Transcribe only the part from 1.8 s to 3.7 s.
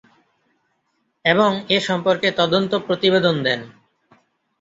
সম্পর্কে তদন্ত প্রতিবেদন দেন।